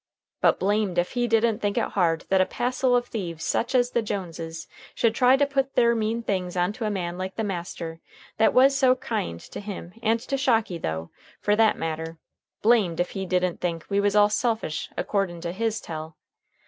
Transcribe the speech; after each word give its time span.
But 0.41 0.57
blamed 0.57 0.97
ef 0.97 1.11
he 1.11 1.27
didn't 1.27 1.59
think 1.59 1.77
it 1.77 1.89
hard 1.89 2.25
that 2.29 2.41
a 2.41 2.45
passel 2.47 2.95
o 2.95 3.01
thieves 3.01 3.43
sech 3.45 3.75
as 3.75 3.91
the 3.91 4.01
Joneses 4.01 4.67
should 4.95 5.13
try 5.13 5.37
to 5.37 5.45
put 5.45 5.75
ther 5.75 5.93
mean 5.93 6.23
things 6.23 6.57
on 6.57 6.73
to 6.73 6.85
a 6.85 6.89
man 6.89 7.19
like 7.19 7.35
the 7.35 7.43
master, 7.43 7.99
that 8.37 8.51
was 8.51 8.75
so 8.75 8.95
kyind 8.95 9.39
to 9.51 9.59
him 9.59 9.93
and 10.01 10.19
to 10.21 10.37
Shocky, 10.39 10.79
tho', 10.79 11.11
fer 11.39 11.55
that 11.55 11.77
matter, 11.77 12.17
blamed 12.63 12.99
ef 12.99 13.11
he 13.11 13.27
didn't 13.27 13.61
think 13.61 13.85
we 13.89 13.99
was 13.99 14.15
all 14.15 14.29
selfish, 14.31 14.89
akordin' 14.97 15.39
to 15.41 15.51
his 15.51 15.79
tell. 15.79 16.17